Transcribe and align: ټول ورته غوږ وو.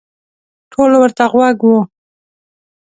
ټول 0.71 0.91
ورته 1.01 1.23
غوږ 1.31 1.57
وو. 1.67 1.79